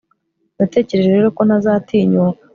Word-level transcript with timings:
natekereje 0.57 1.09
rero 1.15 1.27
ko 1.37 1.41
ntazatinyuka 1.47 2.41